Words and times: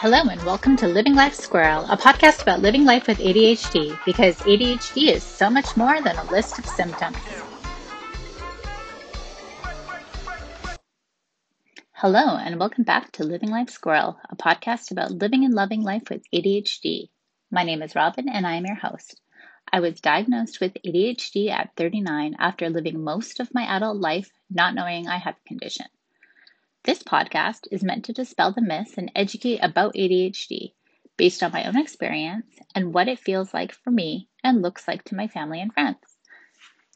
Hello, 0.00 0.22
and 0.30 0.42
welcome 0.44 0.78
to 0.78 0.88
Living 0.88 1.14
Life 1.14 1.34
Squirrel, 1.34 1.84
a 1.90 1.94
podcast 1.94 2.40
about 2.40 2.62
living 2.62 2.86
life 2.86 3.06
with 3.06 3.18
ADHD 3.18 4.02
because 4.06 4.34
ADHD 4.38 5.08
is 5.08 5.22
so 5.22 5.50
much 5.50 5.76
more 5.76 6.00
than 6.00 6.16
a 6.16 6.30
list 6.30 6.58
of 6.58 6.64
symptoms. 6.64 7.18
Hello, 11.92 12.38
and 12.38 12.58
welcome 12.58 12.82
back 12.82 13.12
to 13.12 13.24
Living 13.24 13.50
Life 13.50 13.68
Squirrel, 13.68 14.18
a 14.30 14.36
podcast 14.36 14.90
about 14.90 15.10
living 15.10 15.44
and 15.44 15.52
loving 15.52 15.82
life 15.82 16.04
with 16.08 16.22
ADHD. 16.32 17.10
My 17.50 17.62
name 17.62 17.82
is 17.82 17.94
Robin, 17.94 18.26
and 18.26 18.46
I 18.46 18.54
am 18.54 18.64
your 18.64 18.76
host. 18.76 19.20
I 19.70 19.80
was 19.80 20.00
diagnosed 20.00 20.62
with 20.62 20.78
ADHD 20.82 21.50
at 21.50 21.76
39 21.76 22.36
after 22.38 22.70
living 22.70 23.04
most 23.04 23.38
of 23.38 23.52
my 23.52 23.64
adult 23.76 23.98
life 23.98 24.30
not 24.48 24.74
knowing 24.74 25.08
I 25.08 25.18
had 25.18 25.34
the 25.34 25.46
condition. 25.46 25.88
This 26.84 27.02
podcast 27.02 27.66
is 27.70 27.84
meant 27.84 28.06
to 28.06 28.12
dispel 28.14 28.52
the 28.52 28.62
myths 28.62 28.96
and 28.96 29.12
educate 29.14 29.58
about 29.58 29.94
ADHD 29.94 30.72
based 31.18 31.42
on 31.42 31.52
my 31.52 31.64
own 31.64 31.76
experience 31.76 32.46
and 32.74 32.94
what 32.94 33.06
it 33.06 33.18
feels 33.18 33.52
like 33.52 33.72
for 33.72 33.90
me 33.90 34.28
and 34.42 34.62
looks 34.62 34.88
like 34.88 35.04
to 35.04 35.14
my 35.14 35.28
family 35.28 35.60
and 35.60 35.70
friends. 35.74 35.98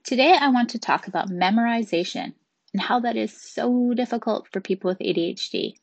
Today, 0.02 0.33
I 0.41 0.48
want 0.48 0.70
to 0.70 0.79
talk 0.79 1.07
about 1.07 1.29
memorization 1.29 2.33
and 2.73 2.80
how 2.80 3.01
that 3.01 3.16
is 3.16 3.38
so 3.38 3.93
difficult 3.93 4.48
for 4.48 4.60
people 4.60 4.88
with 4.88 5.01
ADHD. 5.01 5.74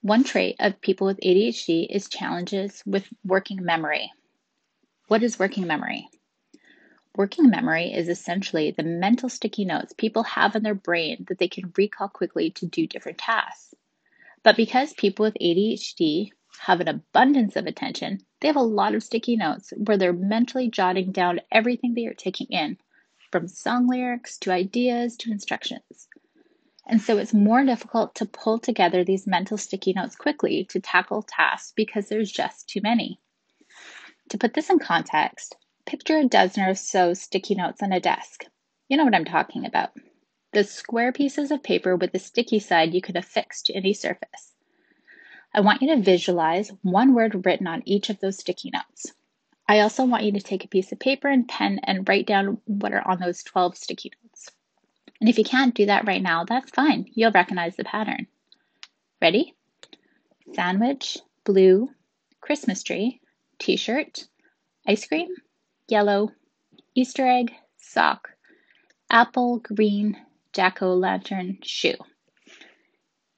One 0.00 0.22
trait 0.22 0.54
of 0.60 0.80
people 0.80 1.08
with 1.08 1.18
ADHD 1.18 1.88
is 1.90 2.08
challenges 2.08 2.80
with 2.86 3.08
working 3.24 3.64
memory. 3.64 4.12
What 5.08 5.24
is 5.24 5.38
working 5.38 5.66
memory? 5.66 6.08
Working 7.16 7.48
memory 7.48 7.92
is 7.92 8.08
essentially 8.08 8.72
the 8.72 8.82
mental 8.82 9.28
sticky 9.28 9.64
notes 9.64 9.94
people 9.96 10.24
have 10.24 10.56
in 10.56 10.64
their 10.64 10.74
brain 10.74 11.24
that 11.28 11.38
they 11.38 11.46
can 11.46 11.72
recall 11.76 12.08
quickly 12.08 12.50
to 12.50 12.66
do 12.66 12.88
different 12.88 13.18
tasks. 13.18 13.72
But 14.42 14.56
because 14.56 14.92
people 14.94 15.24
with 15.24 15.36
ADHD 15.40 16.30
have 16.58 16.80
an 16.80 16.88
abundance 16.88 17.54
of 17.54 17.66
attention, 17.66 18.18
they 18.40 18.48
have 18.48 18.56
a 18.56 18.62
lot 18.62 18.94
of 18.94 19.02
sticky 19.04 19.36
notes 19.36 19.72
where 19.76 19.96
they're 19.96 20.12
mentally 20.12 20.68
jotting 20.68 21.12
down 21.12 21.40
everything 21.52 21.94
they 21.94 22.06
are 22.06 22.14
taking 22.14 22.48
in, 22.48 22.78
from 23.30 23.46
song 23.46 23.88
lyrics 23.88 24.36
to 24.38 24.52
ideas 24.52 25.16
to 25.18 25.30
instructions. 25.30 26.08
And 26.86 27.00
so 27.00 27.16
it's 27.16 27.32
more 27.32 27.64
difficult 27.64 28.14
to 28.16 28.26
pull 28.26 28.58
together 28.58 29.04
these 29.04 29.26
mental 29.26 29.56
sticky 29.56 29.92
notes 29.94 30.16
quickly 30.16 30.66
to 30.70 30.80
tackle 30.80 31.22
tasks 31.22 31.72
because 31.74 32.08
there's 32.08 32.30
just 32.30 32.68
too 32.68 32.80
many. 32.82 33.20
To 34.30 34.38
put 34.38 34.54
this 34.54 34.68
in 34.68 34.78
context, 34.78 35.56
Picture 35.86 36.18
a 36.18 36.24
dozen 36.24 36.64
or 36.64 36.74
so 36.74 37.12
sticky 37.12 37.54
notes 37.54 37.82
on 37.82 37.92
a 37.92 38.00
desk. 38.00 38.44
You 38.88 38.96
know 38.96 39.04
what 39.04 39.14
I'm 39.14 39.24
talking 39.24 39.66
about. 39.66 39.90
The 40.52 40.64
square 40.64 41.12
pieces 41.12 41.50
of 41.50 41.62
paper 41.62 41.94
with 41.94 42.12
the 42.12 42.18
sticky 42.18 42.58
side 42.58 42.94
you 42.94 43.02
could 43.02 43.16
affix 43.16 43.62
to 43.64 43.74
any 43.74 43.92
surface. 43.92 44.54
I 45.52 45.60
want 45.60 45.82
you 45.82 45.88
to 45.94 46.00
visualize 46.00 46.72
one 46.82 47.12
word 47.12 47.44
written 47.44 47.66
on 47.66 47.82
each 47.84 48.08
of 48.08 48.18
those 48.20 48.38
sticky 48.38 48.70
notes. 48.70 49.12
I 49.68 49.80
also 49.80 50.04
want 50.04 50.24
you 50.24 50.32
to 50.32 50.40
take 50.40 50.64
a 50.64 50.68
piece 50.68 50.90
of 50.90 50.98
paper 50.98 51.28
and 51.28 51.46
pen 51.46 51.80
and 51.84 52.08
write 52.08 52.26
down 52.26 52.60
what 52.64 52.92
are 52.92 53.06
on 53.06 53.18
those 53.18 53.42
12 53.42 53.76
sticky 53.76 54.12
notes. 54.22 54.50
And 55.20 55.28
if 55.28 55.38
you 55.38 55.44
can't 55.44 55.74
do 55.74 55.86
that 55.86 56.06
right 56.06 56.22
now, 56.22 56.44
that's 56.44 56.70
fine. 56.70 57.06
You'll 57.12 57.30
recognize 57.30 57.76
the 57.76 57.84
pattern. 57.84 58.26
Ready? 59.20 59.54
Sandwich, 60.54 61.18
blue, 61.44 61.90
Christmas 62.40 62.82
tree, 62.82 63.20
t 63.58 63.76
shirt, 63.76 64.26
ice 64.86 65.06
cream, 65.06 65.28
yellow, 65.88 66.30
Easter 66.94 67.26
egg, 67.26 67.52
sock, 67.76 68.30
apple, 69.10 69.58
green, 69.58 70.16
jack 70.52 70.82
o' 70.82 70.94
lantern, 70.94 71.58
shoe. 71.62 71.96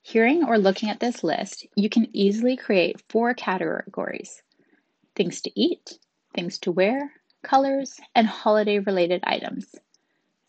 Hearing 0.02 0.44
or 0.44 0.58
looking 0.58 0.88
at 0.88 1.00
this 1.00 1.24
list, 1.24 1.66
you 1.74 1.88
can 1.88 2.08
easily 2.14 2.56
create 2.56 3.02
four 3.08 3.34
categories 3.34 4.42
things 5.16 5.40
to 5.40 5.50
eat, 5.60 5.98
things 6.34 6.58
to 6.58 6.70
wear, 6.70 7.10
colors, 7.42 7.98
and 8.14 8.26
holiday 8.26 8.78
related 8.78 9.22
items. 9.24 9.74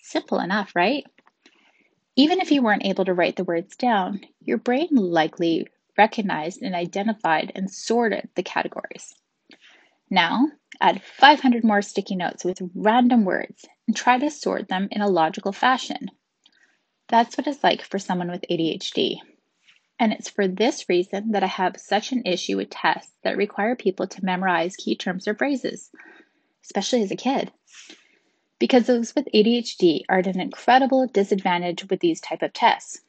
Simple 0.01 0.39
enough, 0.39 0.75
right? 0.75 1.05
Even 2.17 2.41
if 2.41 2.51
you 2.51 2.61
weren't 2.61 2.85
able 2.85 3.05
to 3.05 3.13
write 3.13 3.37
the 3.37 3.43
words 3.45 3.75
down, 3.75 4.21
your 4.41 4.57
brain 4.57 4.89
likely 4.91 5.67
recognized 5.97 6.61
and 6.61 6.75
identified 6.75 7.51
and 7.55 7.71
sorted 7.71 8.27
the 8.35 8.43
categories. 8.43 9.15
Now, 10.09 10.47
add 10.79 11.03
500 11.03 11.63
more 11.63 11.81
sticky 11.81 12.15
notes 12.15 12.45
with 12.45 12.61
random 12.73 13.25
words 13.25 13.65
and 13.87 13.95
try 13.95 14.17
to 14.17 14.29
sort 14.29 14.69
them 14.69 14.87
in 14.91 15.01
a 15.01 15.09
logical 15.09 15.51
fashion. 15.51 16.09
That's 17.09 17.37
what 17.37 17.47
it's 17.47 17.63
like 17.63 17.81
for 17.81 17.99
someone 17.99 18.29
with 18.29 18.45
ADHD. 18.49 19.17
And 19.99 20.13
it's 20.13 20.29
for 20.29 20.47
this 20.47 20.87
reason 20.87 21.31
that 21.31 21.43
I 21.43 21.47
have 21.47 21.77
such 21.77 22.11
an 22.11 22.23
issue 22.25 22.57
with 22.57 22.69
tests 22.69 23.13
that 23.23 23.35
require 23.35 23.75
people 23.75 24.07
to 24.07 24.25
memorize 24.25 24.75
key 24.75 24.95
terms 24.95 25.27
or 25.27 25.35
phrases, 25.35 25.89
especially 26.63 27.01
as 27.01 27.11
a 27.11 27.15
kid. 27.15 27.51
Because 28.59 28.87
those 28.87 29.15
with 29.15 29.27
ADHD 29.33 30.01
are 30.07 30.19
at 30.19 30.27
an 30.27 30.39
incredible 30.39 31.07
disadvantage 31.07 31.89
with 31.89 31.99
these 31.99 32.21
type 32.21 32.41
of 32.41 32.53
tests. 32.53 33.01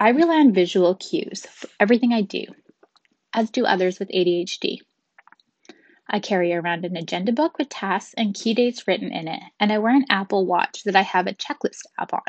I 0.00 0.08
rely 0.08 0.36
on 0.36 0.52
visual 0.52 0.94
cues 0.94 1.46
for 1.46 1.68
everything 1.78 2.12
I 2.12 2.22
do, 2.22 2.46
as 3.32 3.50
do 3.50 3.64
others 3.64 3.98
with 3.98 4.08
ADHD. 4.08 4.80
I 6.14 6.20
carry 6.20 6.52
around 6.52 6.84
an 6.84 6.94
agenda 6.94 7.32
book 7.32 7.56
with 7.56 7.70
tasks 7.70 8.12
and 8.18 8.34
key 8.34 8.52
dates 8.52 8.86
written 8.86 9.10
in 9.10 9.28
it, 9.28 9.42
and 9.58 9.72
I 9.72 9.78
wear 9.78 9.96
an 9.96 10.04
Apple 10.10 10.44
Watch 10.44 10.82
that 10.84 10.94
I 10.94 11.00
have 11.00 11.26
a 11.26 11.32
checklist 11.32 11.86
app 11.98 12.12
on. 12.12 12.20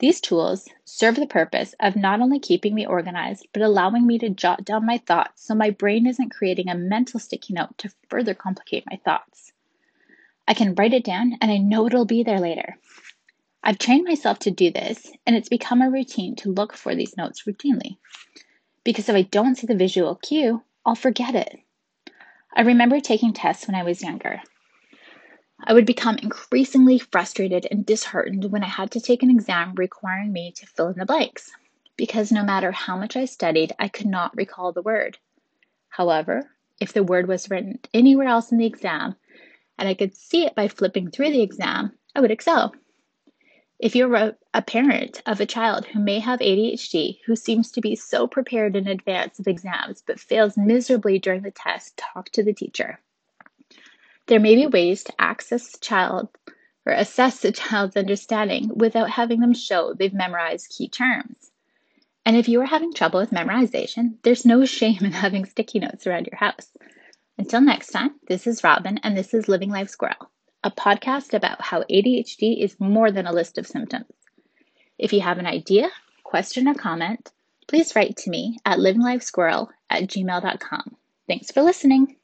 These 0.00 0.20
tools 0.20 0.68
serve 0.84 1.14
the 1.14 1.28
purpose 1.28 1.76
of 1.78 1.94
not 1.94 2.20
only 2.20 2.40
keeping 2.40 2.74
me 2.74 2.84
organized, 2.84 3.46
but 3.52 3.62
allowing 3.62 4.04
me 4.04 4.18
to 4.18 4.28
jot 4.28 4.64
down 4.64 4.84
my 4.84 4.98
thoughts 4.98 5.46
so 5.46 5.54
my 5.54 5.70
brain 5.70 6.04
isn't 6.08 6.34
creating 6.34 6.68
a 6.68 6.74
mental 6.74 7.20
sticky 7.20 7.54
note 7.54 7.78
to 7.78 7.94
further 8.10 8.34
complicate 8.34 8.84
my 8.90 8.98
thoughts. 9.04 9.52
I 10.48 10.54
can 10.54 10.74
write 10.74 10.94
it 10.94 11.04
down 11.04 11.38
and 11.40 11.52
I 11.52 11.58
know 11.58 11.86
it'll 11.86 12.04
be 12.04 12.24
there 12.24 12.40
later. 12.40 12.76
I've 13.62 13.78
trained 13.78 14.04
myself 14.04 14.40
to 14.40 14.50
do 14.50 14.70
this, 14.70 15.10
and 15.24 15.34
it's 15.34 15.48
become 15.48 15.80
a 15.80 15.90
routine 15.90 16.36
to 16.36 16.52
look 16.52 16.74
for 16.74 16.94
these 16.94 17.16
notes 17.16 17.44
routinely. 17.44 17.96
Because 18.82 19.08
if 19.08 19.14
I 19.14 19.22
don't 19.22 19.54
see 19.54 19.66
the 19.66 19.74
visual 19.74 20.16
cue, 20.16 20.62
I'll 20.84 20.96
forget 20.96 21.34
it. 21.34 21.60
I 22.56 22.62
remember 22.62 23.00
taking 23.00 23.32
tests 23.32 23.66
when 23.66 23.74
I 23.74 23.82
was 23.82 24.02
younger. 24.02 24.40
I 25.64 25.72
would 25.72 25.86
become 25.86 26.18
increasingly 26.18 27.00
frustrated 27.00 27.66
and 27.68 27.84
disheartened 27.84 28.44
when 28.52 28.62
I 28.62 28.68
had 28.68 28.92
to 28.92 29.00
take 29.00 29.24
an 29.24 29.30
exam 29.30 29.74
requiring 29.74 30.32
me 30.32 30.52
to 30.52 30.66
fill 30.66 30.88
in 30.88 30.98
the 30.98 31.04
blanks, 31.04 31.50
because 31.96 32.30
no 32.30 32.44
matter 32.44 32.70
how 32.70 32.96
much 32.96 33.16
I 33.16 33.24
studied, 33.24 33.72
I 33.78 33.88
could 33.88 34.06
not 34.06 34.36
recall 34.36 34.72
the 34.72 34.82
word. 34.82 35.18
However, 35.88 36.50
if 36.80 36.92
the 36.92 37.02
word 37.02 37.26
was 37.26 37.50
written 37.50 37.80
anywhere 37.92 38.28
else 38.28 38.52
in 38.52 38.58
the 38.58 38.66
exam, 38.66 39.16
and 39.76 39.88
I 39.88 39.94
could 39.94 40.14
see 40.14 40.46
it 40.46 40.54
by 40.54 40.68
flipping 40.68 41.10
through 41.10 41.30
the 41.30 41.42
exam, 41.42 41.98
I 42.14 42.20
would 42.20 42.30
excel. 42.30 42.72
If 43.80 43.96
you're 43.96 44.14
a, 44.14 44.36
a, 44.54 44.62
parent 44.62 45.20
of 45.26 45.40
a 45.40 45.46
child 45.46 45.84
who 45.84 45.98
may 45.98 46.20
have 46.20 46.38
ADHD, 46.38 47.18
who 47.26 47.34
seems 47.34 47.72
to 47.72 47.80
be 47.80 47.96
so 47.96 48.28
prepared 48.28 48.76
in 48.76 48.86
advance 48.86 49.40
of 49.40 49.48
exams 49.48 50.02
but 50.06 50.20
fails 50.20 50.56
miserably 50.56 51.18
during 51.18 51.42
the 51.42 51.50
test, 51.50 51.96
talk 51.96 52.30
to 52.30 52.44
the 52.44 52.52
teacher. 52.52 53.00
There 54.26 54.38
may 54.38 54.54
be 54.54 54.66
ways 54.68 55.02
to 55.04 55.20
access 55.20 55.72
the 55.72 55.78
child 55.78 56.28
or 56.86 56.92
assess 56.92 57.40
the 57.40 57.50
child's 57.50 57.96
understanding 57.96 58.70
without 58.74 59.10
having 59.10 59.40
them 59.40 59.54
show 59.54 59.92
they've 59.92 60.14
memorized 60.14 60.70
key 60.70 60.88
terms. 60.88 61.50
And 62.24 62.36
if 62.36 62.48
you 62.48 62.60
are 62.60 62.66
having 62.66 62.92
trouble 62.92 63.20
with 63.20 63.30
memorization, 63.30 64.18
there's 64.22 64.46
no 64.46 64.64
shame 64.64 65.04
in 65.04 65.12
having 65.12 65.46
sticky 65.46 65.80
notes 65.80 66.06
around 66.06 66.26
your 66.26 66.38
house. 66.38 66.70
Until 67.36 67.60
next 67.60 67.88
time, 67.88 68.14
this 68.28 68.46
is 68.46 68.62
Robin, 68.62 68.98
and 69.02 69.16
this 69.16 69.34
is 69.34 69.48
Living 69.48 69.70
Life 69.70 69.88
Squirrel 69.88 70.30
a 70.64 70.70
podcast 70.70 71.34
about 71.34 71.60
how 71.60 71.82
ADHD 71.82 72.58
is 72.58 72.80
more 72.80 73.10
than 73.10 73.26
a 73.26 73.32
list 73.32 73.58
of 73.58 73.66
symptoms. 73.66 74.06
If 74.98 75.12
you 75.12 75.20
have 75.20 75.38
an 75.38 75.46
idea, 75.46 75.90
question, 76.24 76.66
or 76.66 76.74
comment, 76.74 77.30
please 77.68 77.94
write 77.94 78.16
to 78.18 78.30
me 78.30 78.58
at 78.64 78.78
livinglifesquirrel 78.78 79.68
at 79.90 80.04
gmail.com. 80.04 80.96
Thanks 81.28 81.50
for 81.50 81.62
listening. 81.62 82.16